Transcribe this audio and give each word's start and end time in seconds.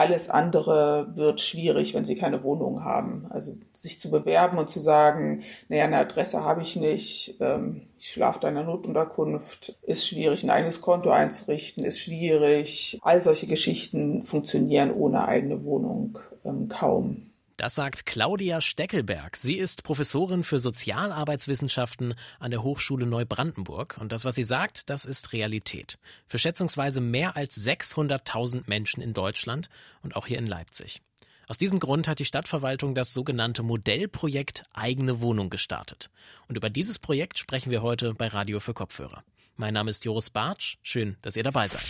Alles 0.00 0.30
andere 0.30 1.08
wird 1.14 1.42
schwierig, 1.42 1.92
wenn 1.92 2.06
sie 2.06 2.14
keine 2.14 2.42
Wohnung 2.42 2.84
haben. 2.84 3.26
Also 3.28 3.52
sich 3.74 4.00
zu 4.00 4.10
bewerben 4.10 4.56
und 4.56 4.70
zu 4.70 4.80
sagen, 4.80 5.42
naja, 5.68 5.84
eine 5.84 5.98
Adresse 5.98 6.42
habe 6.42 6.62
ich 6.62 6.74
nicht, 6.76 7.36
ähm, 7.38 7.82
ich 7.98 8.12
schlafe 8.12 8.40
da 8.40 8.48
in 8.48 8.56
einer 8.56 8.64
Notunterkunft, 8.64 9.76
ist 9.82 10.08
schwierig. 10.08 10.42
Ein 10.42 10.48
eigenes 10.48 10.80
Konto 10.80 11.10
einzurichten, 11.10 11.84
ist 11.84 12.00
schwierig. 12.00 12.98
All 13.02 13.20
solche 13.20 13.46
Geschichten 13.46 14.22
funktionieren 14.22 14.90
ohne 14.90 15.28
eigene 15.28 15.64
Wohnung 15.64 16.18
ähm, 16.46 16.70
kaum. 16.70 17.29
Das 17.60 17.74
sagt 17.74 18.06
Claudia 18.06 18.62
Steckelberg. 18.62 19.36
Sie 19.36 19.58
ist 19.58 19.82
Professorin 19.82 20.44
für 20.44 20.58
Sozialarbeitswissenschaften 20.58 22.14
an 22.38 22.50
der 22.50 22.62
Hochschule 22.62 23.04
Neubrandenburg. 23.04 23.98
Und 24.00 24.12
das, 24.12 24.24
was 24.24 24.34
sie 24.34 24.44
sagt, 24.44 24.88
das 24.88 25.04
ist 25.04 25.34
Realität. 25.34 25.98
Für 26.26 26.38
schätzungsweise 26.38 27.02
mehr 27.02 27.36
als 27.36 27.60
600.000 27.60 28.62
Menschen 28.64 29.02
in 29.02 29.12
Deutschland 29.12 29.68
und 30.02 30.16
auch 30.16 30.26
hier 30.26 30.38
in 30.38 30.46
Leipzig. 30.46 31.02
Aus 31.48 31.58
diesem 31.58 31.80
Grund 31.80 32.08
hat 32.08 32.18
die 32.18 32.24
Stadtverwaltung 32.24 32.94
das 32.94 33.12
sogenannte 33.12 33.62
Modellprojekt 33.62 34.62
Eigene 34.72 35.20
Wohnung 35.20 35.50
gestartet. 35.50 36.08
Und 36.48 36.56
über 36.56 36.70
dieses 36.70 36.98
Projekt 36.98 37.38
sprechen 37.38 37.70
wir 37.70 37.82
heute 37.82 38.14
bei 38.14 38.28
Radio 38.28 38.58
für 38.58 38.72
Kopfhörer. 38.72 39.22
Mein 39.56 39.74
Name 39.74 39.90
ist 39.90 40.06
Joris 40.06 40.30
Bartsch. 40.30 40.78
Schön, 40.82 41.18
dass 41.20 41.36
ihr 41.36 41.42
dabei 41.42 41.68
seid. 41.68 41.84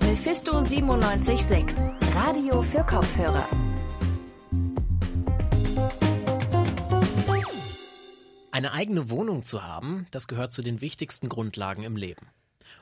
Mephisto 0.00 0.60
97.6, 0.60 2.14
Radio 2.14 2.62
für 2.62 2.84
Kopfhörer. 2.84 3.46
Eine 8.62 8.74
eigene 8.74 9.10
Wohnung 9.10 9.42
zu 9.42 9.64
haben, 9.64 10.06
das 10.12 10.28
gehört 10.28 10.52
zu 10.52 10.62
den 10.62 10.80
wichtigsten 10.80 11.28
Grundlagen 11.28 11.82
im 11.82 11.96
Leben. 11.96 12.28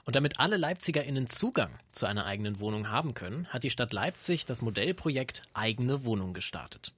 Und 0.05 0.15
damit 0.15 0.39
alle 0.39 0.59
LeipzigerInnen 0.59 1.27
Zugang 1.27 1.71
zu 1.91 2.05
einer 2.05 2.27
eigenen 2.27 2.61
Wohnung 2.61 2.91
haben 2.91 3.15
können, 3.15 3.47
hat 3.47 3.63
die 3.63 3.71
Stadt 3.71 3.95
Leipzig 3.95 4.45
das 4.45 4.61
Modellprojekt 4.61 5.41
Eigene 5.55 6.05
Wohnung 6.05 6.35
gestartet. 6.35 6.93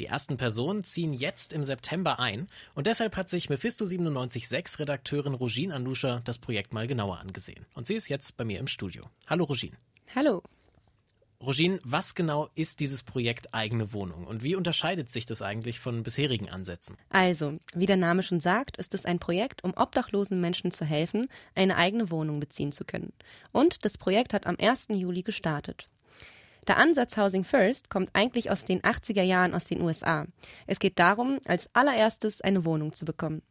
Die 0.00 0.06
ersten 0.06 0.36
Personen 0.36 0.82
ziehen 0.82 1.12
jetzt 1.12 1.52
im 1.52 1.62
September 1.62 2.18
ein 2.18 2.48
und 2.74 2.88
deshalb 2.88 3.14
hat 3.16 3.28
sich 3.28 3.50
Mephisto 3.50 3.84
976 3.84 4.80
Redakteurin 4.80 5.34
Rogine 5.34 5.72
Anduscher 5.72 6.20
das 6.24 6.38
Projekt 6.38 6.72
mal 6.72 6.88
genauer 6.88 7.18
angesehen. 7.18 7.66
Und 7.74 7.86
sie 7.86 7.94
ist 7.94 8.08
jetzt 8.08 8.36
bei 8.36 8.44
mir 8.44 8.58
im 8.58 8.66
Studio. 8.66 9.08
Hallo 9.28 9.44
Rogine. 9.44 9.76
Hallo. 10.12 10.42
Rogine, 11.40 11.78
was 11.84 12.14
genau 12.14 12.48
ist 12.54 12.80
dieses 12.80 13.02
Projekt 13.02 13.54
eigene 13.54 13.92
Wohnung 13.92 14.26
und 14.26 14.42
wie 14.42 14.56
unterscheidet 14.56 15.10
sich 15.10 15.26
das 15.26 15.42
eigentlich 15.42 15.78
von 15.78 16.02
bisherigen 16.02 16.48
Ansätzen? 16.48 16.96
Also, 17.10 17.58
wie 17.74 17.86
der 17.86 17.96
Name 17.96 18.22
schon 18.22 18.40
sagt, 18.40 18.76
ist 18.76 18.94
es 18.94 19.04
ein 19.04 19.18
Projekt, 19.18 19.62
um 19.62 19.74
obdachlosen 19.76 20.40
Menschen 20.40 20.70
zu 20.70 20.84
helfen, 20.84 21.28
eine 21.54 21.76
eigene 21.76 22.10
Wohnung 22.10 22.40
beziehen 22.40 22.72
zu 22.72 22.84
können. 22.84 23.12
Und 23.52 23.84
das 23.84 23.98
Projekt 23.98 24.32
hat 24.32 24.46
am 24.46 24.56
1. 24.58 24.88
Juli 24.90 25.22
gestartet. 25.22 25.86
Der 26.66 26.78
Ansatz 26.78 27.16
Housing 27.18 27.44
First 27.44 27.90
kommt 27.90 28.10
eigentlich 28.14 28.50
aus 28.50 28.64
den 28.64 28.80
80er 28.80 29.22
Jahren 29.22 29.52
aus 29.52 29.64
den 29.64 29.82
USA. 29.82 30.26
Es 30.66 30.78
geht 30.78 30.98
darum, 30.98 31.38
als 31.44 31.68
allererstes 31.74 32.40
eine 32.40 32.64
Wohnung 32.64 32.94
zu 32.94 33.04
bekommen. 33.04 33.42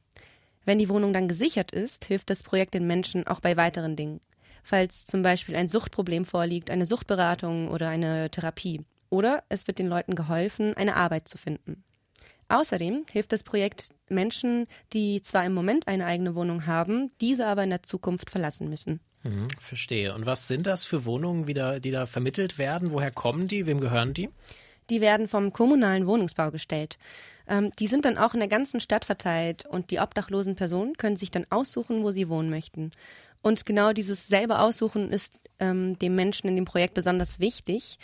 Wenn 0.65 0.79
die 0.79 0.89
Wohnung 0.89 1.13
dann 1.13 1.27
gesichert 1.27 1.71
ist, 1.71 2.05
hilft 2.05 2.29
das 2.29 2.41
Projekt 2.41 2.73
den 2.73 2.87
Menschen 2.87 3.27
auch 3.27 3.39
bei 3.39 3.55
weiteren 3.55 3.95
Dingen 3.95 4.19
falls 4.63 5.05
zum 5.05 5.21
Beispiel 5.21 5.55
ein 5.55 5.67
Suchtproblem 5.67 6.25
vorliegt, 6.25 6.71
eine 6.71 6.85
Suchtberatung 6.85 7.67
oder 7.69 7.89
eine 7.89 8.29
Therapie. 8.29 8.81
Oder 9.09 9.43
es 9.49 9.67
wird 9.67 9.77
den 9.77 9.87
Leuten 9.87 10.15
geholfen, 10.15 10.75
eine 10.75 10.95
Arbeit 10.95 11.27
zu 11.27 11.37
finden. 11.37 11.83
Außerdem 12.49 13.05
hilft 13.11 13.31
das 13.31 13.43
Projekt 13.43 13.89
Menschen, 14.09 14.67
die 14.91 15.21
zwar 15.21 15.45
im 15.45 15.53
Moment 15.53 15.87
eine 15.87 16.05
eigene 16.05 16.35
Wohnung 16.35 16.65
haben, 16.65 17.11
diese 17.21 17.47
aber 17.47 17.63
in 17.63 17.69
der 17.69 17.83
Zukunft 17.83 18.29
verlassen 18.29 18.69
müssen. 18.69 18.99
Mhm, 19.23 19.47
verstehe. 19.59 20.13
Und 20.13 20.25
was 20.25 20.47
sind 20.47 20.67
das 20.67 20.83
für 20.83 21.05
Wohnungen, 21.05 21.45
die 21.45 21.53
da, 21.53 21.79
die 21.79 21.91
da 21.91 22.05
vermittelt 22.05 22.57
werden? 22.57 22.91
Woher 22.91 23.11
kommen 23.11 23.47
die? 23.47 23.65
Wem 23.65 23.79
gehören 23.79 24.13
die? 24.13 24.29
Die 24.89 24.99
werden 24.99 25.27
vom 25.27 25.53
kommunalen 25.53 26.07
Wohnungsbau 26.07 26.51
gestellt. 26.51 26.97
Ähm, 27.47 27.71
die 27.79 27.87
sind 27.87 28.05
dann 28.05 28.17
auch 28.17 28.33
in 28.33 28.41
der 28.41 28.49
ganzen 28.49 28.81
Stadt 28.81 29.05
verteilt 29.05 29.65
und 29.65 29.91
die 29.91 29.99
obdachlosen 29.99 30.55
Personen 30.55 30.97
können 30.97 31.15
sich 31.15 31.31
dann 31.31 31.45
aussuchen, 31.49 32.03
wo 32.03 32.11
sie 32.11 32.29
wohnen 32.29 32.49
möchten. 32.49 32.91
Und 33.43 33.65
genau 33.65 33.91
dieses 33.91 34.27
selber 34.27 34.63
Aussuchen 34.63 35.11
ist 35.11 35.39
ähm, 35.59 35.99
dem 35.99 36.15
Menschen 36.15 36.47
in 36.47 36.55
dem 36.55 36.65
Projekt 36.65 36.93
besonders 36.95 37.39
wichtig. 37.39 37.99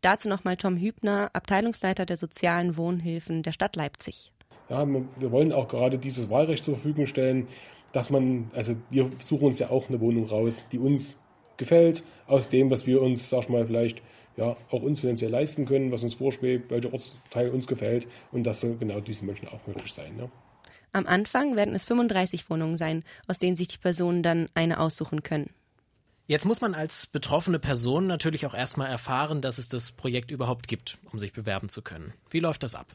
Dazu 0.00 0.28
nochmal 0.28 0.56
Tom 0.56 0.76
Hübner, 0.76 1.30
Abteilungsleiter 1.32 2.06
der 2.06 2.16
sozialen 2.16 2.76
Wohnhilfen 2.76 3.42
der 3.42 3.50
Stadt 3.50 3.74
Leipzig. 3.74 4.32
Ja, 4.68 4.86
wir 4.86 5.32
wollen 5.32 5.52
auch 5.52 5.68
gerade 5.68 5.98
dieses 5.98 6.30
Wahlrecht 6.30 6.64
zur 6.64 6.74
Verfügung 6.74 7.06
stellen, 7.06 7.48
dass 7.92 8.10
man, 8.10 8.50
also 8.54 8.76
wir 8.90 9.10
suchen 9.18 9.46
uns 9.46 9.58
ja 9.58 9.70
auch 9.70 9.88
eine 9.88 10.00
Wohnung 10.00 10.26
raus, 10.26 10.68
die 10.70 10.78
uns 10.78 11.16
gefällt, 11.56 12.04
aus 12.28 12.48
dem, 12.48 12.70
was 12.70 12.86
wir 12.86 13.02
uns, 13.02 13.28
sag 13.28 13.40
ich 13.40 13.48
mal, 13.48 13.66
vielleicht 13.66 14.02
ja, 14.36 14.56
auch 14.70 14.82
uns 14.82 15.00
finanziell 15.00 15.30
leisten 15.30 15.64
können, 15.64 15.90
was 15.90 16.04
uns 16.04 16.14
vorschwebt, 16.14 16.70
welcher 16.70 16.92
Ortsteil 16.92 17.50
uns 17.50 17.66
gefällt 17.66 18.06
und 18.30 18.44
das 18.44 18.60
soll 18.60 18.76
genau 18.76 19.00
diesen 19.00 19.26
Menschen 19.26 19.48
auch 19.48 19.66
möglich 19.66 19.92
sein. 19.92 20.14
Ja. 20.18 20.28
Am 20.92 21.06
Anfang 21.06 21.56
werden 21.56 21.74
es 21.74 21.84
35 21.84 22.48
Wohnungen 22.48 22.76
sein, 22.76 23.04
aus 23.26 23.38
denen 23.38 23.56
sich 23.56 23.68
die 23.68 23.78
Personen 23.78 24.22
dann 24.22 24.48
eine 24.54 24.80
aussuchen 24.80 25.22
können. 25.22 25.50
Jetzt 26.28 26.44
muss 26.44 26.60
man 26.60 26.74
als 26.74 27.06
betroffene 27.06 27.60
Person 27.60 28.08
natürlich 28.08 28.46
auch 28.46 28.54
erstmal 28.54 28.90
erfahren, 28.90 29.40
dass 29.40 29.58
es 29.58 29.68
das 29.68 29.92
Projekt 29.92 30.32
überhaupt 30.32 30.66
gibt, 30.66 30.98
um 31.12 31.18
sich 31.18 31.32
bewerben 31.32 31.68
zu 31.68 31.82
können. 31.82 32.12
Wie 32.30 32.40
läuft 32.40 32.64
das 32.64 32.74
ab? 32.74 32.86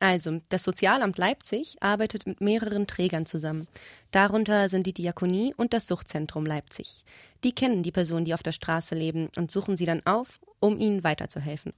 Also, 0.00 0.40
das 0.48 0.64
Sozialamt 0.64 1.16
Leipzig 1.16 1.76
arbeitet 1.80 2.26
mit 2.26 2.40
mehreren 2.40 2.88
Trägern 2.88 3.24
zusammen. 3.24 3.68
Darunter 4.10 4.68
sind 4.68 4.84
die 4.86 4.92
Diakonie 4.92 5.54
und 5.56 5.72
das 5.72 5.86
Suchtzentrum 5.86 6.44
Leipzig. 6.44 7.04
Die 7.44 7.54
kennen 7.54 7.84
die 7.84 7.92
Personen, 7.92 8.24
die 8.24 8.34
auf 8.34 8.42
der 8.42 8.50
Straße 8.50 8.96
leben 8.96 9.30
und 9.36 9.52
suchen 9.52 9.76
sie 9.76 9.86
dann 9.86 10.04
auf, 10.04 10.40
um 10.58 10.78
ihnen 10.78 11.04
weiterzuhelfen. 11.04 11.72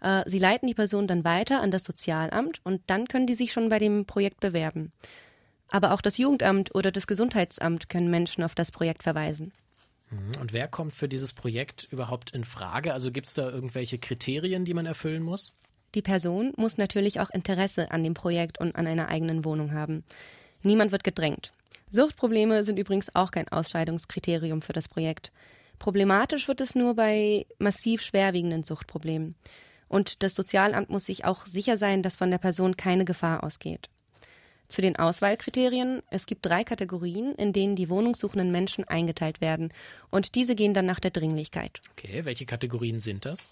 Äh, 0.00 0.22
sie 0.26 0.38
leiten 0.38 0.66
die 0.66 0.74
Person 0.74 1.06
dann 1.06 1.24
weiter 1.24 1.60
an 1.60 1.70
das 1.70 1.84
Sozialamt 1.84 2.60
und 2.64 2.82
dann 2.86 3.08
können 3.08 3.26
die 3.26 3.34
sich 3.34 3.52
schon 3.52 3.68
bei 3.68 3.78
dem 3.78 4.06
Projekt 4.06 4.40
bewerben. 4.40 4.92
Aber 5.68 5.92
auch 5.92 6.00
das 6.00 6.16
Jugendamt 6.16 6.74
oder 6.74 6.90
das 6.90 7.06
Gesundheitsamt 7.06 7.88
können 7.88 8.10
Menschen 8.10 8.42
auf 8.42 8.54
das 8.54 8.72
Projekt 8.72 9.02
verweisen. 9.02 9.52
Mhm. 10.10 10.40
Und 10.40 10.52
wer 10.52 10.68
kommt 10.68 10.94
für 10.94 11.08
dieses 11.08 11.32
Projekt 11.32 11.88
überhaupt 11.90 12.30
in 12.30 12.44
Frage? 12.44 12.92
Also 12.92 13.10
gibt 13.12 13.26
es 13.26 13.34
da 13.34 13.50
irgendwelche 13.50 13.98
Kriterien, 13.98 14.64
die 14.64 14.74
man 14.74 14.86
erfüllen 14.86 15.22
muss? 15.22 15.58
Die 15.94 16.02
Person 16.02 16.52
muss 16.56 16.78
natürlich 16.78 17.20
auch 17.20 17.30
Interesse 17.30 17.90
an 17.90 18.02
dem 18.02 18.14
Projekt 18.14 18.58
und 18.58 18.76
an 18.76 18.86
einer 18.86 19.08
eigenen 19.08 19.44
Wohnung 19.44 19.72
haben. 19.72 20.04
Niemand 20.62 20.92
wird 20.92 21.04
gedrängt. 21.04 21.52
Suchtprobleme 21.90 22.64
sind 22.64 22.78
übrigens 22.78 23.14
auch 23.14 23.30
kein 23.30 23.48
Ausscheidungskriterium 23.48 24.60
für 24.60 24.74
das 24.74 24.88
Projekt. 24.88 25.32
Problematisch 25.78 26.48
wird 26.48 26.60
es 26.60 26.74
nur 26.74 26.94
bei 26.94 27.46
massiv 27.58 28.02
schwerwiegenden 28.02 28.64
Suchtproblemen. 28.64 29.36
Und 29.88 30.22
das 30.22 30.34
Sozialamt 30.34 30.90
muss 30.90 31.06
sich 31.06 31.24
auch 31.24 31.46
sicher 31.46 31.78
sein, 31.78 32.02
dass 32.02 32.16
von 32.16 32.30
der 32.30 32.38
Person 32.38 32.76
keine 32.76 33.04
Gefahr 33.04 33.42
ausgeht. 33.42 33.88
Zu 34.68 34.82
den 34.82 34.96
Auswahlkriterien. 34.96 36.02
Es 36.10 36.26
gibt 36.26 36.44
drei 36.44 36.62
Kategorien, 36.62 37.34
in 37.34 37.54
denen 37.54 37.74
die 37.74 37.88
wohnungssuchenden 37.88 38.52
Menschen 38.52 38.84
eingeteilt 38.84 39.40
werden. 39.40 39.72
Und 40.10 40.34
diese 40.34 40.54
gehen 40.54 40.74
dann 40.74 40.84
nach 40.86 41.00
der 41.00 41.10
Dringlichkeit. 41.10 41.80
Okay, 41.92 42.24
welche 42.24 42.44
Kategorien 42.44 43.00
sind 43.00 43.24
das? 43.24 43.48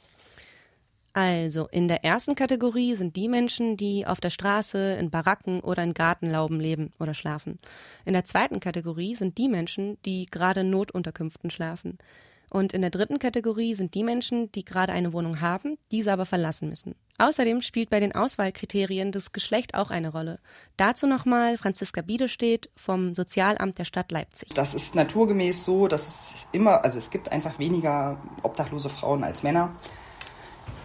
Also, 1.14 1.66
in 1.68 1.88
der 1.88 2.04
ersten 2.04 2.34
Kategorie 2.34 2.94
sind 2.94 3.16
die 3.16 3.28
Menschen, 3.28 3.78
die 3.78 4.06
auf 4.06 4.20
der 4.20 4.28
Straße, 4.28 4.98
in 5.00 5.08
Baracken 5.08 5.60
oder 5.60 5.82
in 5.82 5.94
Gartenlauben 5.94 6.60
leben 6.60 6.92
oder 6.98 7.14
schlafen. 7.14 7.58
In 8.04 8.12
der 8.12 8.26
zweiten 8.26 8.60
Kategorie 8.60 9.14
sind 9.14 9.38
die 9.38 9.48
Menschen, 9.48 9.96
die 10.04 10.26
gerade 10.26 10.60
in 10.60 10.68
Notunterkünften 10.68 11.48
schlafen. 11.48 11.96
Und 12.50 12.72
in 12.72 12.80
der 12.80 12.90
dritten 12.90 13.18
Kategorie 13.18 13.74
sind 13.74 13.94
die 13.94 14.04
Menschen, 14.04 14.52
die 14.52 14.64
gerade 14.64 14.92
eine 14.92 15.12
Wohnung 15.12 15.40
haben, 15.40 15.78
diese 15.90 16.12
aber 16.12 16.26
verlassen 16.26 16.68
müssen. 16.68 16.94
Außerdem 17.18 17.62
spielt 17.62 17.90
bei 17.90 17.98
den 17.98 18.14
Auswahlkriterien 18.14 19.10
das 19.10 19.32
Geschlecht 19.32 19.74
auch 19.74 19.90
eine 19.90 20.10
Rolle. 20.10 20.38
Dazu 20.76 21.06
nochmal 21.06 21.56
Franziska 21.56 22.02
Biedestedt 22.02 22.70
vom 22.76 23.14
Sozialamt 23.14 23.78
der 23.78 23.84
Stadt 23.84 24.12
Leipzig. 24.12 24.50
Das 24.54 24.74
ist 24.74 24.94
naturgemäß 24.94 25.64
so, 25.64 25.88
dass 25.88 26.06
es 26.06 26.46
immer, 26.52 26.84
also 26.84 26.98
es 26.98 27.10
gibt 27.10 27.32
einfach 27.32 27.58
weniger 27.58 28.20
obdachlose 28.42 28.90
Frauen 28.90 29.24
als 29.24 29.42
Männer. 29.42 29.74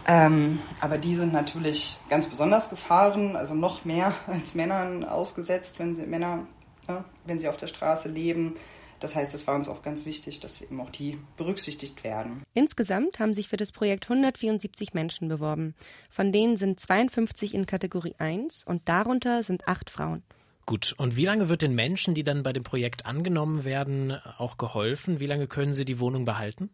Ähm, 0.07 0.59
aber 0.79 0.97
die 0.97 1.15
sind 1.15 1.31
natürlich 1.31 1.97
ganz 2.09 2.27
besonders 2.27 2.69
gefahren, 2.69 3.35
also 3.35 3.53
noch 3.53 3.85
mehr 3.85 4.13
als 4.27 4.55
Männern 4.55 5.03
ausgesetzt, 5.03 5.79
wenn 5.79 5.95
sie 5.95 6.05
Männer, 6.07 6.47
ja, 6.87 7.05
wenn 7.25 7.39
sie 7.39 7.47
auf 7.47 7.57
der 7.57 7.67
Straße 7.67 8.09
leben. 8.09 8.55
Das 9.01 9.15
heißt, 9.15 9.33
es 9.33 9.48
war 9.48 9.56
uns 9.56 9.68
auch 9.68 9.81
ganz 9.81 10.06
wichtig, 10.06 10.39
dass 10.39 10.62
eben 10.62 10.80
auch 10.80 10.92
die 10.92 11.18
berücksichtigt 11.36 12.03
werden. 12.03 12.44
Insgesamt 12.53 13.19
haben 13.19 13.33
sich 13.33 13.50
für 13.50 13.57
das 13.57 13.71
Projekt 13.71 14.06
174 14.06 14.94
Menschen 14.94 15.27
beworben. 15.27 15.74
Von 16.09 16.31
denen 16.31 16.56
sind 16.56 16.80
52 16.80 17.56
in 17.56 17.65
Kategorie 17.65 18.15
1 18.19 18.63
und 18.65 18.88
darunter 18.88 19.42
sind 19.44 19.68
acht 19.68 19.89
Frauen. 19.89 20.24
Gut, 20.68 20.94
und 20.98 21.18
wie 21.18 21.25
lange 21.25 21.50
wird 21.50 21.63
den 21.63 21.74
Menschen, 21.74 22.13
die 22.13 22.24
dann 22.24 22.44
bei 22.44 22.53
dem 22.53 22.63
Projekt 22.63 23.07
angenommen 23.07 23.65
werden, 23.65 24.12
auch 24.38 24.57
geholfen? 24.57 25.19
Wie 25.19 25.25
lange 25.25 25.48
können 25.48 25.74
sie 25.74 25.83
die 25.83 26.00
Wohnung 26.00 26.24
behalten? 26.24 26.69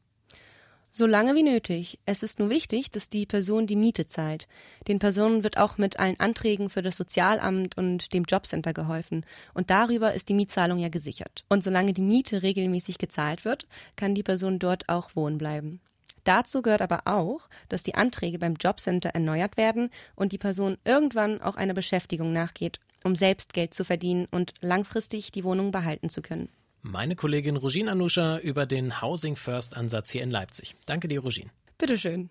So 0.92 1.06
lange 1.06 1.36
wie 1.36 1.44
nötig. 1.44 2.00
Es 2.06 2.24
ist 2.24 2.40
nur 2.40 2.50
wichtig, 2.50 2.90
dass 2.90 3.10
die 3.10 3.26
Person 3.26 3.68
die 3.68 3.76
Miete 3.76 4.08
zahlt. 4.08 4.48
Den 4.88 5.00
Personen 5.00 5.44
wird 5.44 5.58
auch 5.58 5.78
mit 5.78 6.00
allen 6.00 6.20
Anträgen 6.20 6.70
für 6.70 6.82
das 6.82 6.98
Sozialamt 6.98 7.78
und 7.78 8.14
dem 8.14 8.24
Jobcenter 8.24 8.74
geholfen. 8.74 9.26
Und 9.54 9.70
darüber 9.70 10.14
ist 10.14 10.30
die 10.30 10.34
Mietzahlung 10.34 10.80
ja 10.80 10.90
gesichert. 10.90 11.46
Und 11.50 11.64
solange 11.64 11.94
die 11.94 12.02
Miete 12.02 12.42
regelmäßig 12.42 12.98
gezahlt 12.98 13.46
wird, 13.46 13.68
kann 13.96 14.16
die 14.16 14.24
Person 14.24 14.60
dort 14.60 14.90
auch 14.90 15.16
wohnen 15.16 15.38
bleiben. 15.38 15.82
Dazu 16.24 16.62
gehört 16.62 16.82
aber 16.82 17.04
auch, 17.06 17.48
dass 17.70 17.84
die 17.84 17.96
Anträge 17.96 18.38
beim 18.38 18.56
Jobcenter 18.56 19.10
erneuert 19.10 19.56
werden 19.56 19.92
und 20.16 20.34
die 20.34 20.38
Person 20.38 20.78
irgendwann 20.84 21.42
auch 21.42 21.56
einer 21.56 21.74
Beschäftigung 21.74 22.34
nachgeht, 22.34 22.80
um 23.04 23.16
selbst 23.16 23.54
Geld 23.54 23.74
zu 23.74 23.86
verdienen 23.86 24.28
und 24.30 24.54
langfristig 24.60 25.32
die 25.32 25.46
Wohnung 25.46 25.72
behalten 25.72 26.10
zu 26.10 26.22
können. 26.22 26.50
Meine 26.90 27.18
Kollegin 27.18 27.58
Rogin 27.58 27.90
Anuscha 27.90 28.38
über 28.38 28.66
den 28.66 29.02
Housing 29.02 29.36
First 29.36 29.76
Ansatz 29.76 30.10
hier 30.10 30.24
in 30.24 30.32
Leipzig. 30.32 30.74
Danke 30.86 31.10
dir, 31.10 31.20
Rogin. 31.20 31.50
Bitteschön. 31.78 32.30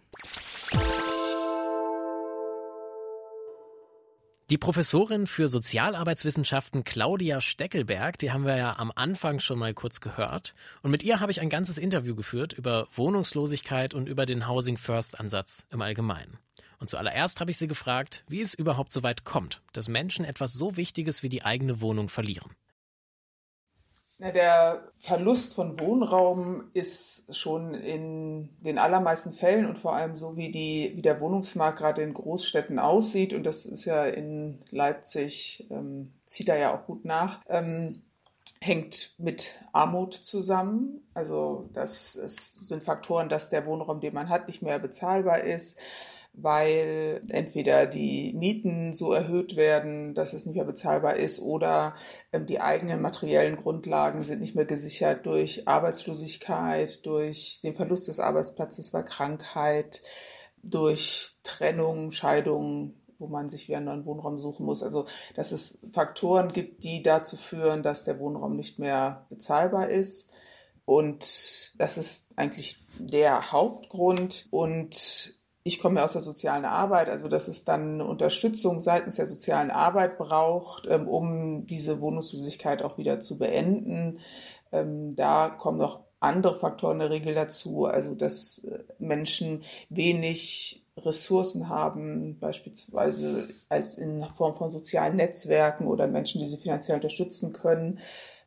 Die 4.48 4.56
Professorin 4.56 5.26
für 5.26 5.48
Sozialarbeitswissenschaften 5.48 6.84
Claudia 6.84 7.42
Steckelberg, 7.42 8.18
die 8.18 8.32
haben 8.32 8.46
wir 8.46 8.56
ja 8.56 8.78
am 8.78 8.90
Anfang 8.94 9.40
schon 9.40 9.58
mal 9.58 9.74
kurz 9.74 10.00
gehört. 10.00 10.54
Und 10.82 10.90
mit 10.90 11.02
ihr 11.02 11.20
habe 11.20 11.32
ich 11.32 11.42
ein 11.42 11.50
ganzes 11.50 11.76
Interview 11.76 12.14
geführt 12.14 12.54
über 12.54 12.88
Wohnungslosigkeit 12.92 13.92
und 13.92 14.08
über 14.08 14.24
den 14.24 14.48
Housing 14.48 14.78
First 14.78 15.20
Ansatz 15.20 15.66
im 15.70 15.82
Allgemeinen. 15.82 16.38
Und 16.78 16.88
zuallererst 16.88 17.42
habe 17.42 17.50
ich 17.50 17.58
sie 17.58 17.68
gefragt, 17.68 18.24
wie 18.26 18.40
es 18.40 18.54
überhaupt 18.54 18.90
so 18.90 19.02
weit 19.02 19.24
kommt, 19.24 19.60
dass 19.74 19.88
Menschen 19.88 20.24
etwas 20.24 20.54
so 20.54 20.78
Wichtiges 20.78 21.22
wie 21.22 21.28
die 21.28 21.44
eigene 21.44 21.82
Wohnung 21.82 22.08
verlieren. 22.08 22.52
Der 24.18 24.82
Verlust 24.94 25.54
von 25.54 25.78
Wohnraum 25.78 26.70
ist 26.72 27.36
schon 27.36 27.74
in 27.74 28.48
den 28.64 28.78
allermeisten 28.78 29.32
Fällen 29.32 29.66
und 29.66 29.76
vor 29.76 29.94
allem 29.94 30.16
so, 30.16 30.38
wie, 30.38 30.50
die, 30.50 30.92
wie 30.94 31.02
der 31.02 31.20
Wohnungsmarkt 31.20 31.78
gerade 31.78 32.02
in 32.02 32.14
Großstädten 32.14 32.78
aussieht, 32.78 33.34
und 33.34 33.44
das 33.44 33.66
ist 33.66 33.84
ja 33.84 34.06
in 34.06 34.58
Leipzig, 34.70 35.66
ähm, 35.70 36.14
zieht 36.24 36.48
er 36.48 36.56
ja 36.56 36.74
auch 36.74 36.86
gut 36.86 37.04
nach, 37.04 37.40
ähm, 37.46 38.02
hängt 38.58 39.14
mit 39.18 39.58
Armut 39.72 40.14
zusammen. 40.14 41.06
Also 41.12 41.68
das, 41.74 42.18
das 42.20 42.54
sind 42.54 42.82
Faktoren, 42.82 43.28
dass 43.28 43.50
der 43.50 43.66
Wohnraum, 43.66 44.00
den 44.00 44.14
man 44.14 44.30
hat, 44.30 44.46
nicht 44.46 44.62
mehr 44.62 44.78
bezahlbar 44.78 45.40
ist 45.40 45.78
weil 46.36 47.22
entweder 47.30 47.86
die 47.86 48.34
Mieten 48.36 48.92
so 48.92 49.12
erhöht 49.12 49.56
werden, 49.56 50.14
dass 50.14 50.34
es 50.34 50.44
nicht 50.44 50.56
mehr 50.56 50.66
bezahlbar 50.66 51.16
ist, 51.16 51.40
oder 51.40 51.94
ähm, 52.32 52.46
die 52.46 52.60
eigenen 52.60 53.00
materiellen 53.00 53.56
Grundlagen 53.56 54.22
sind 54.22 54.40
nicht 54.40 54.54
mehr 54.54 54.66
gesichert 54.66 55.24
durch 55.24 55.66
Arbeitslosigkeit, 55.66 57.04
durch 57.06 57.60
den 57.62 57.74
Verlust 57.74 58.08
des 58.08 58.20
Arbeitsplatzes 58.20 58.90
bei 58.90 59.02
Krankheit, 59.02 60.02
durch 60.62 61.38
Trennung, 61.42 62.10
Scheidung, 62.10 62.94
wo 63.18 63.28
man 63.28 63.48
sich 63.48 63.68
wieder 63.68 63.78
einen 63.78 63.86
neuen 63.86 64.04
Wohnraum 64.04 64.38
suchen 64.38 64.66
muss. 64.66 64.82
Also, 64.82 65.06
dass 65.34 65.52
es 65.52 65.88
Faktoren 65.92 66.52
gibt, 66.52 66.84
die 66.84 67.02
dazu 67.02 67.36
führen, 67.36 67.82
dass 67.82 68.04
der 68.04 68.18
Wohnraum 68.18 68.56
nicht 68.56 68.78
mehr 68.78 69.26
bezahlbar 69.30 69.88
ist. 69.88 70.32
Und 70.84 71.72
das 71.78 71.96
ist 71.96 72.32
eigentlich 72.36 72.76
der 72.98 73.52
Hauptgrund. 73.52 74.48
Und 74.50 75.35
ich 75.66 75.80
komme 75.80 76.04
aus 76.04 76.12
der 76.12 76.22
sozialen 76.22 76.64
Arbeit, 76.64 77.08
also 77.08 77.26
dass 77.26 77.48
es 77.48 77.64
dann 77.64 78.00
Unterstützung 78.00 78.78
seitens 78.78 79.16
der 79.16 79.26
sozialen 79.26 79.72
Arbeit 79.72 80.16
braucht, 80.16 80.86
ähm, 80.86 81.08
um 81.08 81.66
diese 81.66 82.00
Wohnungslosigkeit 82.00 82.82
auch 82.82 82.98
wieder 82.98 83.18
zu 83.18 83.36
beenden. 83.36 84.20
Ähm, 84.70 85.16
da 85.16 85.48
kommen 85.48 85.78
noch 85.78 86.04
andere 86.20 86.56
Faktoren 86.56 87.00
in 87.00 87.00
der 87.00 87.10
Regel 87.10 87.34
dazu, 87.34 87.86
also 87.86 88.14
dass 88.14 88.64
äh, 88.64 88.84
Menschen 89.00 89.64
wenig 89.88 90.86
Ressourcen 90.98 91.68
haben, 91.68 92.38
beispielsweise 92.38 93.48
als 93.68 93.98
in 93.98 94.24
Form 94.36 94.54
von 94.54 94.70
sozialen 94.70 95.16
Netzwerken 95.16 95.88
oder 95.88 96.06
Menschen, 96.06 96.38
die 96.40 96.46
sie 96.46 96.58
finanziell 96.58 96.94
unterstützen 96.94 97.52
können, 97.52 97.98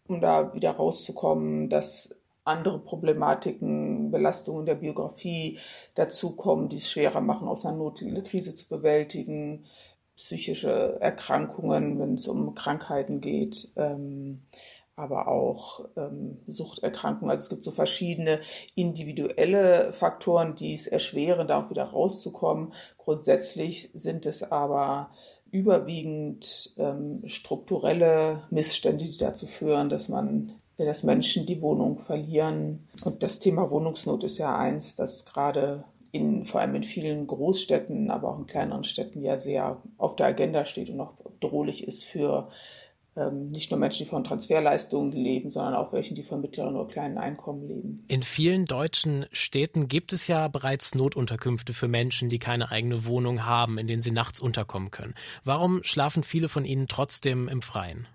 um 0.08 0.22
da 0.22 0.54
wieder 0.54 0.72
rauszukommen, 0.72 1.70
dass 1.70 2.19
andere 2.50 2.80
Problematiken, 2.80 4.12
Belastungen 4.12 4.66
der 4.66 4.76
Biografie 4.76 5.60
dazukommen, 5.96 6.70
die 6.70 6.78
es 6.78 6.90
schwerer 6.90 7.22
machen, 7.22 7.48
aus 7.48 7.66
einer 7.66 7.78
Not 7.78 8.02
eine 8.02 8.24
Krise 8.24 8.54
zu 8.54 8.68
bewältigen, 8.68 9.66
psychische 10.16 10.98
Erkrankungen, 11.00 12.00
wenn 12.00 12.16
es 12.16 12.28
um 12.28 12.54
Krankheiten 12.54 13.22
geht, 13.22 13.72
ähm, 13.78 14.42
aber 14.98 15.30
auch 15.30 15.86
ähm, 15.96 16.40
Suchterkrankungen. 16.46 17.32
Also 17.32 17.44
es 17.44 17.50
gibt 17.50 17.64
so 17.64 17.72
verschiedene 17.72 18.40
individuelle 18.76 19.94
Faktoren, 19.94 20.56
die 20.56 20.74
es 20.74 20.88
erschweren, 20.88 21.48
da 21.48 21.62
auch 21.64 21.70
wieder 21.70 21.86
rauszukommen. 21.86 22.74
Grundsätzlich 22.98 23.92
sind 23.94 24.26
es 24.26 24.52
aber 24.52 25.12
überwiegend 25.52 26.74
ähm, 26.78 27.24
strukturelle 27.26 28.44
Missstände, 28.50 29.06
die 29.06 29.18
dazu 29.18 29.48
führen, 29.48 29.88
dass 29.88 30.10
man 30.10 30.52
dass 30.86 31.04
Menschen 31.04 31.46
die 31.46 31.62
Wohnung 31.62 31.98
verlieren. 31.98 32.88
Und 33.04 33.24
das 33.24 33.40
Thema 33.40 33.70
Wohnungsnot 33.70 34.24
ist 34.24 34.38
ja 34.38 34.58
eins, 34.58 34.96
das 34.96 35.26
gerade 35.26 35.84
in, 36.12 36.46
vor 36.46 36.62
allem 36.62 36.76
in 36.76 36.84
vielen 36.84 37.28
Großstädten, 37.28 38.10
aber 38.10 38.30
auch 38.30 38.40
in 38.40 38.48
kleineren 38.48 38.84
Städten 38.84 39.22
ja 39.22 39.38
sehr 39.38 39.82
auf 39.98 40.16
der 40.16 40.28
Agenda 40.28 40.66
steht 40.66 40.90
und 40.90 41.00
auch 41.02 41.14
bedrohlich 41.40 41.88
ist 41.88 42.04
für 42.04 42.50
ähm, 43.16 43.48
nicht 43.48 43.72
nur 43.72 43.80
Menschen, 43.80 44.06
die 44.06 44.10
von 44.10 44.24
Transferleistungen 44.24 45.12
leben, 45.12 45.52
sondern 45.52 45.76
auch 45.76 45.94
welchen, 45.94 46.16
die 46.16 46.24
von 46.24 46.42
mittleren 46.42 46.76
oder 46.76 46.92
kleinen 46.92 47.18
Einkommen 47.18 47.68
leben. 47.68 48.04
In 48.08 48.24
vielen 48.24 48.66
deutschen 48.66 49.26
Städten 49.32 49.88
gibt 49.88 50.14
es 50.14 50.28
ja 50.28 50.48
bereits 50.48 50.96
Notunterkünfte 50.96 51.74
für 51.74 51.88
Menschen, 51.88 52.30
die 52.30 52.40
keine 52.40 52.72
eigene 52.72 53.06
Wohnung 53.06 53.46
haben, 53.46 53.78
in 53.78 53.88
denen 53.88 54.02
sie 54.02 54.12
nachts 54.12 54.40
unterkommen 54.40 54.92
können. 54.92 55.16
Warum 55.44 55.84
schlafen 55.84 56.24
viele 56.24 56.50
von 56.50 56.66
ihnen 56.66 56.88
trotzdem 56.88 57.48
im 57.48 57.62
Freien? 57.62 58.08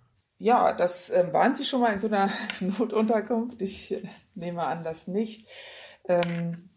Ja, 0.45 0.75
das 0.75 1.09
äh, 1.09 1.33
waren 1.33 1.55
Sie 1.55 1.65
schon 1.65 1.81
mal 1.81 1.95
in 1.95 1.99
so 1.99 2.07
einer 2.07 2.29
Notunterkunft? 2.61 3.63
Ich 3.63 3.93
äh, 3.93 4.03
nehme 4.35 4.63
an, 4.63 4.85
das 4.85 5.09
nicht. 5.09 5.49
Ähm, 6.07 6.69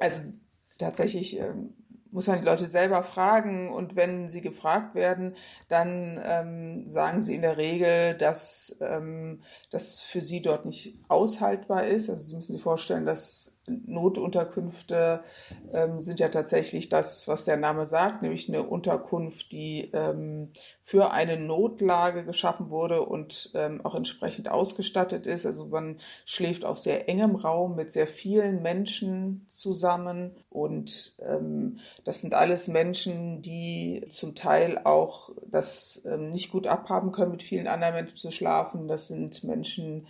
also 0.00 0.32
tatsächlich 0.78 1.38
ähm, 1.38 1.74
muss 2.14 2.28
man 2.28 2.38
die 2.38 2.46
Leute 2.46 2.68
selber 2.68 3.02
fragen 3.02 3.70
und 3.72 3.96
wenn 3.96 4.28
sie 4.28 4.40
gefragt 4.40 4.94
werden, 4.94 5.34
dann 5.68 6.18
ähm, 6.24 6.88
sagen 6.88 7.20
sie 7.20 7.34
in 7.34 7.42
der 7.42 7.58
Regel, 7.58 8.14
dass 8.14 8.78
ähm, 8.80 9.40
das 9.70 10.00
für 10.00 10.20
sie 10.20 10.40
dort 10.40 10.64
nicht 10.64 10.94
aushaltbar 11.08 11.84
ist. 11.84 12.08
Also 12.08 12.22
Sie 12.22 12.36
müssen 12.36 12.52
sich 12.52 12.62
vorstellen, 12.62 13.04
dass 13.04 13.58
Notunterkünfte 13.66 15.24
ähm, 15.72 16.00
sind 16.00 16.20
ja 16.20 16.28
tatsächlich 16.28 16.88
das, 16.88 17.26
was 17.26 17.46
der 17.46 17.56
Name 17.56 17.84
sagt, 17.84 18.22
nämlich 18.22 18.48
eine 18.48 18.62
Unterkunft, 18.62 19.50
die 19.50 19.90
ähm, 19.92 20.52
für 20.86 21.12
eine 21.12 21.38
Notlage 21.38 22.24
geschaffen 22.24 22.68
wurde 22.68 23.00
und 23.00 23.50
ähm, 23.54 23.80
auch 23.84 23.94
entsprechend 23.94 24.50
ausgestattet 24.50 25.26
ist. 25.26 25.46
Also 25.46 25.64
man 25.68 25.96
schläft 26.26 26.66
auf 26.66 26.76
sehr 26.76 27.08
engem 27.08 27.36
Raum 27.36 27.74
mit 27.74 27.90
sehr 27.90 28.06
vielen 28.06 28.60
Menschen 28.60 29.46
zusammen 29.48 30.36
und 30.50 31.16
ähm, 31.20 31.78
das 32.04 32.20
sind 32.20 32.34
alles 32.34 32.68
Menschen, 32.68 33.40
die 33.40 34.04
zum 34.10 34.34
Teil 34.34 34.78
auch 34.84 35.30
das 35.48 36.02
ähm, 36.04 36.28
nicht 36.28 36.52
gut 36.52 36.66
abhaben 36.66 37.12
können, 37.12 37.30
mit 37.30 37.42
vielen 37.42 37.66
anderen 37.66 37.94
Menschen 37.94 38.18
zu 38.18 38.30
schlafen. 38.30 38.86
Das 38.86 39.08
sind 39.08 39.42
Menschen, 39.42 40.06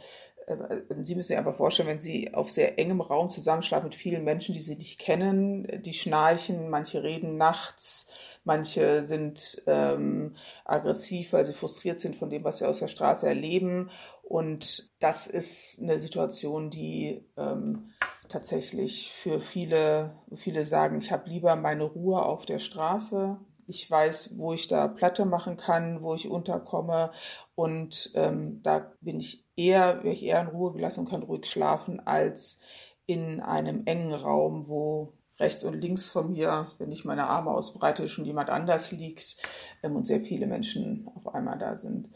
Sie 0.46 1.14
müssen 1.14 1.28
sich 1.28 1.36
einfach 1.36 1.54
vorstellen, 1.54 1.88
wenn 1.88 2.00
Sie 2.00 2.34
auf 2.34 2.50
sehr 2.50 2.78
engem 2.78 3.00
Raum 3.00 3.30
zusammenschlafen 3.30 3.88
mit 3.88 3.94
vielen 3.94 4.24
Menschen, 4.24 4.54
die 4.54 4.60
Sie 4.60 4.76
nicht 4.76 4.98
kennen, 4.98 5.66
die 5.82 5.94
schnarchen, 5.94 6.68
manche 6.68 7.02
reden 7.02 7.36
nachts, 7.36 8.12
manche 8.44 9.02
sind 9.02 9.62
ähm, 9.66 10.36
aggressiv, 10.64 11.32
weil 11.32 11.44
sie 11.44 11.52
frustriert 11.52 11.98
sind 11.98 12.14
von 12.14 12.30
dem, 12.30 12.44
was 12.44 12.58
sie 12.58 12.66
aus 12.66 12.78
der 12.78 12.88
Straße 12.88 13.26
erleben. 13.26 13.90
Und 14.22 14.92
das 15.00 15.26
ist 15.26 15.80
eine 15.82 15.98
Situation, 15.98 16.70
die 16.70 17.26
ähm, 17.36 17.90
tatsächlich 18.28 19.12
für 19.12 19.40
viele, 19.40 20.12
viele 20.34 20.64
sagen, 20.64 20.98
ich 20.98 21.10
habe 21.10 21.28
lieber 21.28 21.56
meine 21.56 21.84
Ruhe 21.84 22.22
auf 22.22 22.46
der 22.46 22.58
Straße. 22.58 23.38
Ich 23.66 23.90
weiß, 23.90 24.38
wo 24.38 24.52
ich 24.52 24.68
da 24.68 24.88
Platte 24.88 25.24
machen 25.24 25.56
kann, 25.56 26.02
wo 26.02 26.14
ich 26.14 26.28
unterkomme. 26.28 27.10
Und 27.54 28.10
ähm, 28.14 28.60
da 28.62 28.92
bin 29.00 29.20
ich 29.20 29.44
eher, 29.56 30.02
wäre 30.02 30.14
ich 30.14 30.24
eher 30.24 30.40
in 30.40 30.48
Ruhe 30.48 30.72
gelassen 30.72 31.00
und 31.00 31.10
kann 31.10 31.22
ruhig 31.22 31.46
schlafen, 31.46 32.00
als 32.00 32.60
in 33.06 33.40
einem 33.40 33.82
engen 33.86 34.14
Raum, 34.14 34.68
wo 34.68 35.12
rechts 35.38 35.64
und 35.64 35.74
links 35.74 36.08
von 36.08 36.32
mir, 36.32 36.70
wenn 36.78 36.92
ich 36.92 37.04
meine 37.04 37.26
Arme 37.26 37.50
ausbreite, 37.50 38.08
schon 38.08 38.24
jemand 38.24 38.50
anders 38.50 38.92
liegt 38.92 39.36
ähm, 39.82 39.96
und 39.96 40.04
sehr 40.04 40.20
viele 40.20 40.46
Menschen 40.46 41.10
auf 41.14 41.34
einmal 41.34 41.58
da 41.58 41.76
sind. 41.76 42.10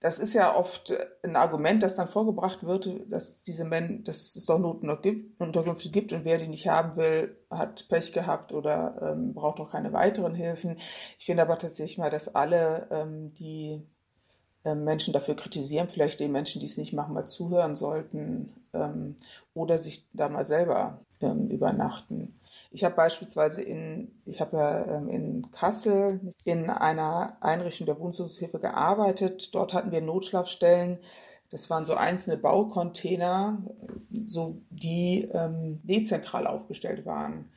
Das 0.00 0.20
ist 0.20 0.32
ja 0.32 0.54
oft 0.54 0.92
ein 1.24 1.34
Argument, 1.34 1.82
das 1.82 1.96
dann 1.96 2.06
vorgebracht 2.06 2.62
wird, 2.62 2.88
dass 3.10 3.42
diese 3.42 3.64
Men 3.64 4.04
dass 4.04 4.36
es 4.36 4.46
doch 4.46 4.58
Notunterkünfte 4.58 5.90
gibt 5.90 6.12
und 6.12 6.24
wer 6.24 6.38
die 6.38 6.46
nicht 6.46 6.68
haben 6.68 6.96
will, 6.96 7.36
hat 7.50 7.88
Pech 7.88 8.12
gehabt 8.12 8.52
oder 8.52 8.96
ähm, 9.02 9.34
braucht 9.34 9.58
auch 9.58 9.72
keine 9.72 9.92
weiteren 9.92 10.34
Hilfen. 10.34 10.76
Ich 11.18 11.26
finde 11.26 11.42
aber 11.42 11.58
tatsächlich 11.58 11.98
mal, 11.98 12.10
dass 12.10 12.34
alle, 12.34 12.88
ähm, 12.92 13.34
die 13.34 13.88
Menschen 14.64 15.12
dafür 15.12 15.36
kritisieren, 15.36 15.88
vielleicht 15.88 16.20
den 16.20 16.32
Menschen, 16.32 16.60
die 16.60 16.66
es 16.66 16.76
nicht 16.76 16.92
machen, 16.92 17.14
mal 17.14 17.26
zuhören 17.26 17.76
sollten 17.76 18.52
ähm, 18.72 19.16
oder 19.54 19.78
sich 19.78 20.08
da 20.12 20.28
mal 20.28 20.44
selber 20.44 21.00
ähm, 21.20 21.48
übernachten. 21.48 22.38
Ich 22.70 22.84
habe 22.84 22.94
beispielsweise 22.94 23.62
in, 23.62 24.20
ich 24.24 24.40
habe 24.40 24.86
ähm, 24.88 25.08
in 25.08 25.50
Kassel 25.52 26.20
in 26.44 26.70
einer 26.70 27.36
Einrichtung 27.40 27.86
der 27.86 27.98
Wohnungshilfe 27.98 28.58
gearbeitet. 28.58 29.54
Dort 29.54 29.72
hatten 29.72 29.92
wir 29.92 30.00
Notschlafstellen. 30.00 30.98
Das 31.50 31.70
waren 31.70 31.86
so 31.86 31.94
einzelne 31.94 32.36
Baucontainer, 32.36 33.62
so 34.26 34.60
die 34.68 35.28
ähm, 35.32 35.80
dezentral 35.82 36.46
aufgestellt 36.46 37.06
waren. 37.06 37.50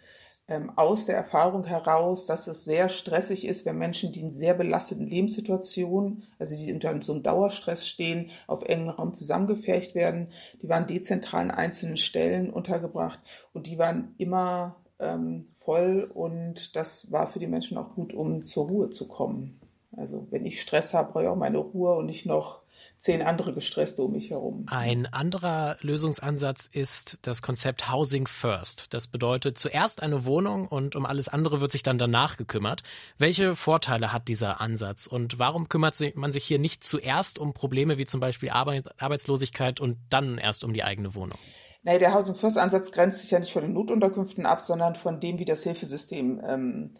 Ähm, 0.52 0.70
aus 0.76 1.06
der 1.06 1.16
Erfahrung 1.16 1.64
heraus, 1.64 2.26
dass 2.26 2.48
es 2.48 2.66
sehr 2.66 2.90
stressig 2.90 3.48
ist, 3.48 3.66
wenn 3.66 3.78
Menschen, 3.78 4.12
die 4.12 4.20
in 4.20 4.32
sehr 4.32 4.54
belasteten 4.54 5.08
Lebenssituationen, 5.08 6.24
also 6.40 6.58
die 6.58 6.74
unter 6.74 7.02
so 7.02 7.14
einem 7.14 7.24
Dauerstress 7.24 7.88
stehen, 7.88 8.32
auf 8.48 8.64
engen 8.64 8.90
Raum 8.90 9.14
zusammengefercht 9.14 9.96
werden. 9.96 10.28
Die 10.62 10.68
waren 10.68 10.88
dezentral 10.88 11.44
an 11.44 11.52
einzelnen 11.52 11.96
Stellen 11.96 12.50
untergebracht 12.50 13.22
und 13.54 13.66
die 13.66 13.78
waren 13.78 14.14
immer 14.18 14.76
ähm, 15.00 15.46
voll 15.54 16.12
und 16.14 16.76
das 16.76 17.14
war 17.14 17.28
für 17.28 17.40
die 17.40 17.48
Menschen 17.48 17.78
auch 17.78 17.96
gut, 17.96 18.14
um 18.14 18.44
zur 18.44 18.68
Ruhe 18.68 18.90
zu 18.90 19.08
kommen. 19.08 19.58
Also 19.96 20.28
wenn 20.32 20.46
ich 20.46 20.60
Stress 20.60 20.94
habe, 20.94 21.14
brauche 21.14 21.24
ich 21.24 21.30
auch 21.30 21.38
meine 21.38 21.60
Ruhe 21.60 21.96
und 21.96 22.08
nicht 22.08 22.26
noch 22.26 22.62
zehn 22.98 23.22
andere 23.22 23.54
Gestresste 23.54 24.04
um 24.04 24.12
mich 24.12 24.30
herum. 24.30 24.66
Ein 24.68 25.08
anderer 25.08 25.78
Lösungsansatz 25.82 26.70
ist 26.72 27.20
das 27.24 27.42
Konzept 27.42 27.92
Housing 27.92 28.28
First. 28.28 28.94
Das 28.94 29.08
bedeutet 29.08 29.58
zuerst 29.58 30.02
eine 30.04 30.26
Wohnung 30.26 30.68
und 30.68 30.96
um 30.96 31.06
alles 31.06 31.28
andere 31.28 31.62
wird 31.62 31.72
sich 31.72 31.84
dann 31.84 31.98
danach 31.98 32.38
gekümmert. 32.38 32.84
Welche 33.18 33.56
Vorteile 33.56 34.14
hat 34.14 34.28
dieser 34.28 34.62
Ansatz 34.62 35.08
und 35.08 35.40
warum 35.40 35.70
kümmert 35.70 35.96
man 36.16 36.32
sich 36.32 36.46
hier 36.46 36.60
nicht 36.60 36.84
zuerst 36.84 37.40
um 37.40 37.54
Probleme 37.54 37.98
wie 37.98 38.06
zum 38.06 38.20
Beispiel 38.20 38.50
Arbeitslosigkeit 38.50 39.80
und 39.80 39.98
dann 40.10 40.38
erst 40.38 40.64
um 40.64 40.74
die 40.74 40.84
eigene 40.84 41.16
Wohnung? 41.16 41.38
Naja, 41.84 41.98
der 41.98 42.14
Housing 42.14 42.36
First 42.36 42.58
Ansatz 42.58 42.92
grenzt 42.92 43.20
sich 43.20 43.32
ja 43.32 43.40
nicht 43.40 43.52
von 43.52 43.64
den 43.64 43.74
Notunterkünften 43.74 44.46
ab, 44.46 44.62
sondern 44.62 44.96
von 44.96 45.20
dem, 45.20 45.40
wie 45.40 45.46
das 45.46 45.64
Hilfesystem 45.64 46.40
ähm, 46.46 46.94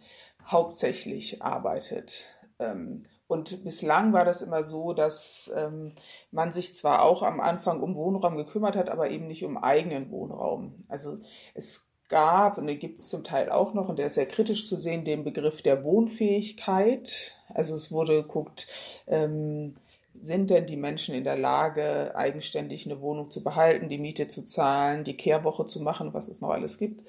hauptsächlich 0.48 1.42
arbeitet. 1.44 2.26
Ähm, 2.60 3.04
und 3.32 3.64
bislang 3.64 4.12
war 4.12 4.26
das 4.26 4.42
immer 4.42 4.62
so, 4.62 4.92
dass 4.92 5.50
ähm, 5.56 5.94
man 6.32 6.52
sich 6.52 6.74
zwar 6.76 7.02
auch 7.02 7.24
am 7.24 7.40
Anfang 7.40 7.82
um 7.82 7.96
Wohnraum 7.96 8.36
gekümmert 8.36 8.76
hat, 8.76 8.90
aber 8.90 9.10
eben 9.10 9.28
nicht 9.28 9.46
um 9.46 9.58
eigenen 9.58 10.12
Wohnraum. 10.12 10.84
Also 10.90 11.18
es 11.54 11.94
gab, 12.10 12.58
und 12.58 12.68
den 12.68 12.78
gibt 12.78 13.00
es 13.00 13.08
zum 13.08 13.24
Teil 13.24 13.50
auch 13.50 13.74
noch, 13.74 13.88
und 13.88 14.00
der 14.00 14.08
ist 14.08 14.16
sehr 14.16 14.26
kritisch 14.26 14.68
zu 14.68 14.76
sehen, 14.76 15.06
den 15.06 15.24
Begriff 15.24 15.62
der 15.62 15.86
Wohnfähigkeit. 15.86 17.38
Also 17.48 17.74
es 17.74 17.90
wurde 17.90 18.22
geguckt, 18.22 18.68
ähm, 19.08 19.76
sind 20.20 20.50
denn 20.50 20.66
die 20.66 20.76
Menschen 20.76 21.16
in 21.16 21.24
der 21.24 21.38
Lage, 21.38 22.14
eigenständig 22.18 22.86
eine 22.86 23.00
Wohnung 23.00 23.32
zu 23.32 23.46
behalten, 23.46 23.88
die 23.88 23.98
Miete 23.98 24.28
zu 24.28 24.44
zahlen, 24.44 25.06
die 25.06 25.16
Kehrwoche 25.16 25.66
zu 25.66 25.80
machen, 25.80 26.14
was 26.14 26.28
es 26.28 26.42
noch 26.42 26.50
alles 26.50 26.78
gibt. 26.78 27.08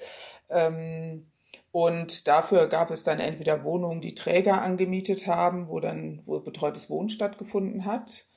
Ähm, 0.49 1.25
und 1.73 2.27
dafür 2.27 2.67
gab 2.67 2.91
es 2.91 3.03
dann 3.03 3.19
entweder 3.19 3.63
Wohnungen, 3.63 3.99
die 3.99 4.13
Träger 4.13 4.61
angemietet 4.61 5.25
haben, 5.25 5.69
wo 5.69 5.79
dann 5.79 6.21
wo 6.25 6.39
betreutes 6.39 6.89
Wohnen 6.89 7.09
stattgefunden 7.09 7.85
hat. 7.85 8.27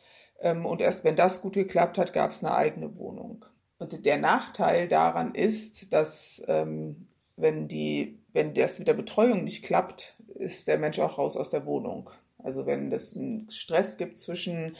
Ähm, 0.40 0.64
und 0.64 0.80
erst 0.80 1.04
wenn 1.04 1.16
das 1.16 1.42
gut 1.42 1.52
geklappt 1.52 1.98
hat, 1.98 2.14
gab 2.14 2.30
es 2.30 2.42
eine 2.42 2.54
eigene 2.54 2.96
Wohnung. 2.96 3.44
Und 3.78 4.06
der 4.06 4.16
Nachteil 4.16 4.88
daran 4.88 5.34
ist, 5.34 5.92
dass 5.92 6.42
ähm, 6.48 7.08
wenn 7.36 7.68
die, 7.68 8.18
wenn 8.32 8.54
das 8.54 8.78
mit 8.78 8.88
der 8.88 8.94
Betreuung 8.94 9.44
nicht 9.44 9.64
klappt, 9.64 10.16
ist 10.34 10.66
der 10.66 10.78
Mensch 10.78 10.98
auch 10.98 11.18
raus 11.18 11.36
aus 11.36 11.50
der 11.50 11.66
Wohnung. 11.66 12.08
Also 12.38 12.64
wenn 12.64 12.90
es 12.90 13.16
einen 13.16 13.50
Stress 13.50 13.98
gibt 13.98 14.18
zwischen 14.18 14.76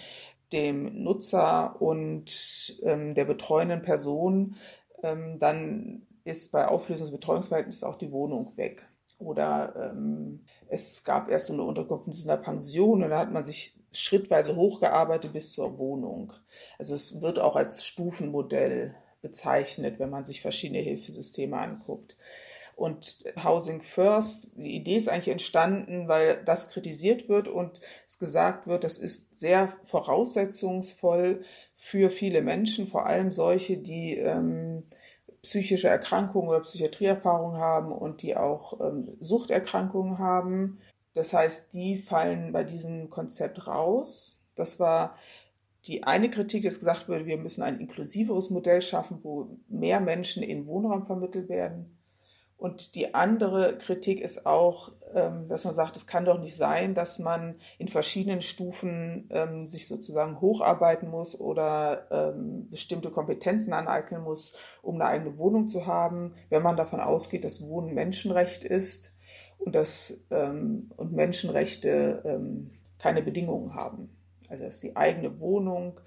dem 0.52 1.02
Nutzer 1.02 1.76
und 1.82 2.80
ähm, 2.84 3.14
der 3.14 3.24
betreuenden 3.26 3.82
Person, 3.82 4.56
dann 5.02 6.06
ist 6.26 6.52
bei 6.52 6.66
Auflösung 6.66 7.06
des 7.06 7.12
Betreuungsverhältnisses 7.12 7.85
auch 7.85 7.97
die 7.97 8.12
Wohnung 8.12 8.56
weg. 8.56 8.87
Oder 9.18 9.92
ähm, 9.92 10.45
es 10.68 11.04
gab 11.04 11.30
erst 11.30 11.47
so 11.47 11.52
eine 11.54 11.62
Unterkunft 11.62 12.09
in 12.09 12.30
einer 12.30 12.42
Pension 12.42 13.02
und 13.02 13.11
da 13.11 13.18
hat 13.18 13.33
man 13.33 13.45
sich 13.45 13.78
schrittweise 13.92 14.56
hochgearbeitet 14.56 15.33
bis 15.33 15.52
zur 15.52 15.78
Wohnung. 15.78 16.33
Also 16.78 16.95
es 16.95 17.23
wird 17.23 17.38
auch 17.38 17.56
als 17.56 17.87
Stufenmodell 17.87 18.95
bezeichnet, 19.23 19.99
wenn 19.99 20.11
man 20.11 20.25
sich 20.25 20.42
verschiedene 20.42 20.80
Hilfesysteme 20.80 21.56
anguckt. 21.56 22.16
Und 22.76 23.25
Housing 23.42 23.80
First, 23.80 24.49
die 24.56 24.76
Idee 24.76 24.97
ist 24.97 25.09
eigentlich 25.09 25.33
entstanden, 25.33 26.09
weil 26.09 26.45
das 26.45 26.71
kritisiert 26.73 27.26
wird 27.28 27.49
und 27.49 27.80
es 28.06 28.18
gesagt 28.18 28.66
wird, 28.66 28.85
das 28.85 28.99
ist 28.99 29.38
sehr 29.38 29.73
voraussetzungsvoll 29.85 31.42
für 31.75 32.11
viele 32.11 32.42
Menschen, 32.42 32.87
vor 32.87 33.06
allem 33.06 33.30
solche, 33.30 33.78
die 33.78 34.18
ähm, 34.18 34.85
psychische 35.46 35.88
Erkrankungen 35.88 36.48
oder 36.48 36.60
Psychiatrieerfahrungen 36.60 37.60
haben 37.60 37.92
und 37.92 38.22
die 38.22 38.36
auch 38.36 38.80
ähm, 38.80 39.16
Suchterkrankungen 39.20 40.18
haben. 40.18 40.78
Das 41.14 41.32
heißt, 41.32 41.72
die 41.72 41.98
fallen 41.98 42.52
bei 42.52 42.64
diesem 42.64 43.10
Konzept 43.10 43.66
raus. 43.68 44.42
Das 44.56 44.80
war 44.80 45.16
die 45.84 46.02
eine 46.02 46.30
Kritik, 46.30 46.64
dass 46.64 46.80
gesagt 46.80 47.08
wurde, 47.08 47.26
wir 47.26 47.38
müssen 47.38 47.62
ein 47.62 47.78
inklusiveres 47.78 48.50
Modell 48.50 48.82
schaffen, 48.82 49.22
wo 49.22 49.56
mehr 49.68 50.00
Menschen 50.00 50.42
in 50.42 50.66
Wohnraum 50.66 51.04
vermittelt 51.04 51.48
werden. 51.48 51.95
Und 52.58 52.94
die 52.94 53.14
andere 53.14 53.76
Kritik 53.76 54.20
ist 54.20 54.46
auch, 54.46 54.90
ähm, 55.12 55.46
dass 55.48 55.64
man 55.64 55.75
sagt, 55.75 55.94
es 55.96 56.06
kann 56.06 56.25
doch 56.25 56.38
nicht 56.38 56.56
sein, 56.56 56.94
dass 56.94 57.18
man 57.18 57.56
in 57.78 57.88
verschiedenen 57.88 58.40
Stufen 58.40 59.28
ähm, 59.30 59.66
sich 59.66 59.86
sozusagen 59.86 60.40
hocharbeiten 60.40 61.10
muss 61.10 61.38
oder 61.38 62.06
ähm, 62.10 62.70
bestimmte 62.70 63.10
Kompetenzen 63.10 63.75
aneignen 63.75 64.22
muss, 64.22 64.56
um 64.80 64.94
eine 64.94 65.04
eigene 65.04 65.36
Wohnung 65.38 65.68
zu 65.68 65.86
haben, 65.86 66.32
wenn 66.48 66.62
man 66.62 66.78
davon 66.78 67.00
ausgeht, 67.00 67.44
dass 67.44 67.66
Wohnen 67.66 67.94
Menschenrecht 67.94 68.64
ist 68.64 69.12
und 69.58 69.75
dass 69.75 70.22
und 70.28 71.12
Menschenrechte 71.12 72.60
keine 72.98 73.22
Bedingungen 73.22 73.75
haben. 73.75 74.14
Also 74.48 74.64
dass 74.64 74.80
die 74.80 74.96
eigene 74.96 75.40
Wohnung 75.40 75.98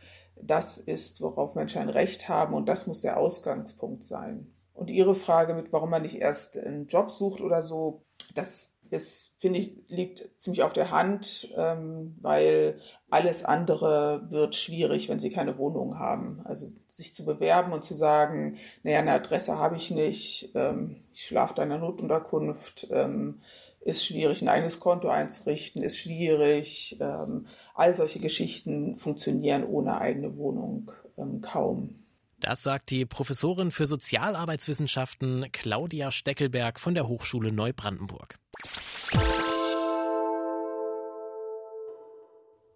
das 0.41 0.77
ist, 0.77 1.22
worauf 1.22 1.56
Menschen 1.56 1.82
ein 1.82 1.89
Recht 1.89 2.29
haben 2.29 2.53
und 2.53 2.68
das 2.70 2.88
muss 2.88 3.01
der 3.01 3.18
Ausgangspunkt 3.18 4.03
sein. 4.03 4.48
Und 4.79 4.89
Ihre 4.89 5.13
Frage 5.13 5.55
mit, 5.55 5.74
warum 5.74 5.89
man 5.89 6.03
nicht 6.03 6.21
erst 6.21 6.57
einen 6.57 6.88
Job 6.88 7.12
sucht 7.12 7.41
oder 7.41 7.62
so, 7.62 8.05
das 8.33 8.77
ist, 8.89 9.33
finde 9.38 9.59
ich, 9.59 9.83
liegt 9.89 10.39
ziemlich 10.39 10.63
auf 10.63 10.71
der 10.71 10.89
Hand, 10.89 11.53
ähm, 11.57 12.15
weil 12.21 12.79
alles 13.09 13.43
andere 13.43 14.27
wird 14.29 14.55
schwierig, 14.55 15.09
wenn 15.09 15.19
Sie 15.19 15.31
keine 15.31 15.57
Wohnung 15.57 16.00
haben. 16.00 16.39
Also 16.45 16.67
sich 16.88 17.13
zu 17.13 17.25
bewerben 17.25 17.74
und 17.74 17.83
zu 17.83 17.93
sagen, 17.93 18.57
naja, 18.83 19.00
eine 19.00 19.12
Adresse 19.12 19.57
habe 19.57 19.75
ich 19.75 19.91
nicht, 19.91 20.51
ähm, 20.55 20.95
ich 21.13 21.25
schlafe 21.25 21.55
da 21.55 21.63
in 21.63 21.74
einer 21.74 21.86
Notunterkunft, 21.86 22.88
ähm, 22.89 23.41
ist 23.81 24.05
schwierig, 24.05 24.41
ein 24.41 24.48
eigenes 24.48 24.79
Konto 24.79 25.09
einzurichten, 25.09 25.83
ist 25.83 25.98
schwierig. 25.98 26.98
Ähm, 27.01 27.48
all 27.75 27.93
solche 27.93 28.19
Geschichten 28.21 28.95
funktionieren 28.95 29.65
ohne 29.65 30.00
eigene 30.00 30.38
Wohnung 30.38 30.89
ähm, 31.17 31.41
kaum. 31.41 32.00
Das 32.39 32.63
sagt 32.63 32.89
die 32.89 33.05
Professorin 33.05 33.72
für 33.72 33.86
Sozialarbeitswissenschaften 33.86 35.51
Claudia 35.51 36.12
Steckelberg 36.12 36.79
von 36.79 36.93
der 36.93 37.08
Hochschule 37.08 37.51
Neubrandenburg. 37.51 38.39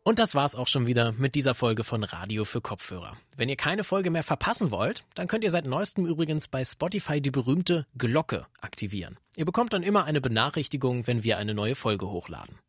Und 0.06 0.20
das 0.20 0.36
war's 0.36 0.56
auch 0.56 0.68
schon 0.68 0.86
wieder 0.86 1.14
mit 1.14 1.34
dieser 1.34 1.56
Folge 1.56 1.86
von 1.86 2.04
Radio 2.04 2.44
für 2.44 2.60
Kopfhörer. 2.60 3.16
Wenn 3.38 3.48
ihr 3.48 3.56
keine 3.56 3.86
Folge 3.86 4.12
mehr 4.12 4.24
verpassen 4.24 4.70
wollt, 4.70 5.06
dann 5.16 5.28
könnt 5.28 5.46
ihr 5.46 5.52
seit 5.52 5.66
neuestem 5.66 6.06
übrigens 6.06 6.50
bei 6.50 6.66
Spotify 6.66 7.22
die 7.22 7.32
berühmte 7.32 7.88
Glocke 7.98 8.46
aktivieren. 8.60 9.18
Ihr 9.38 9.46
bekommt 9.46 9.72
dann 9.72 9.82
immer 9.82 10.04
eine 10.04 10.20
Benachrichtigung, 10.20 11.08
wenn 11.08 11.24
wir 11.24 11.38
eine 11.38 11.54
neue 11.54 11.76
Folge 11.76 12.10
hochladen. 12.10 12.60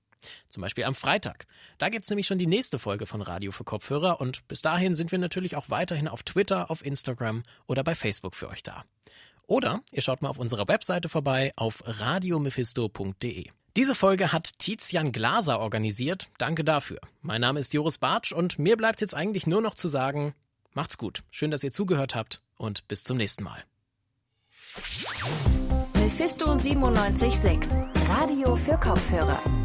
Zum 0.48 0.60
Beispiel 0.60 0.84
am 0.84 0.94
Freitag. 0.94 1.46
Da 1.78 1.88
gibt's 1.88 2.10
nämlich 2.10 2.26
schon 2.26 2.38
die 2.38 2.46
nächste 2.46 2.78
Folge 2.78 3.06
von 3.06 3.22
Radio 3.22 3.52
für 3.52 3.64
Kopfhörer 3.64 4.20
und 4.20 4.46
bis 4.48 4.62
dahin 4.62 4.94
sind 4.94 5.12
wir 5.12 5.18
natürlich 5.18 5.56
auch 5.56 5.70
weiterhin 5.70 6.08
auf 6.08 6.22
Twitter, 6.22 6.70
auf 6.70 6.84
Instagram 6.84 7.42
oder 7.66 7.84
bei 7.84 7.94
Facebook 7.94 8.34
für 8.34 8.48
euch 8.48 8.62
da. 8.62 8.84
Oder 9.46 9.82
ihr 9.92 10.02
schaut 10.02 10.22
mal 10.22 10.30
auf 10.30 10.38
unserer 10.38 10.68
Webseite 10.68 11.08
vorbei 11.08 11.52
auf 11.56 11.82
radiomephisto.de. 11.86 13.50
Diese 13.76 13.94
Folge 13.96 14.32
hat 14.32 14.58
Tizian 14.58 15.10
Glaser 15.10 15.58
organisiert. 15.58 16.28
Danke 16.38 16.62
dafür. 16.62 17.00
Mein 17.22 17.40
Name 17.40 17.58
ist 17.58 17.74
Joris 17.74 17.98
Bartsch 17.98 18.32
und 18.32 18.58
mir 18.58 18.76
bleibt 18.76 19.00
jetzt 19.00 19.14
eigentlich 19.14 19.46
nur 19.46 19.60
noch 19.60 19.74
zu 19.74 19.88
sagen, 19.88 20.34
macht's 20.72 20.96
gut. 20.96 21.24
Schön, 21.30 21.50
dass 21.50 21.64
ihr 21.64 21.72
zugehört 21.72 22.14
habt 22.14 22.40
und 22.56 22.86
bis 22.86 23.02
zum 23.02 23.16
nächsten 23.16 23.42
Mal. 23.42 23.64
Mephisto 25.94 26.54
976, 26.54 27.88
Radio 28.08 28.54
für 28.54 28.78
Kopfhörer. 28.78 29.63